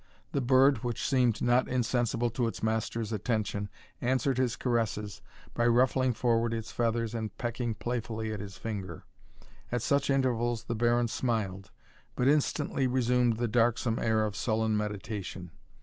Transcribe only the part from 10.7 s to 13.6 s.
Baron smiled, but instantly resumed the